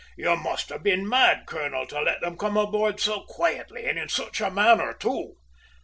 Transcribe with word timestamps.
"You 0.17 0.35
must 0.35 0.69
have 0.69 0.81
been 0.81 1.07
mad, 1.07 1.43
colonel, 1.45 1.85
to 1.85 2.01
let 2.01 2.21
them 2.21 2.35
come 2.35 2.57
aboard 2.57 2.99
so 2.99 3.21
quietly 3.21 3.85
and 3.85 3.99
in 3.99 4.09
such 4.09 4.41
a 4.41 4.49
manner, 4.49 4.93
too!" 4.95 5.35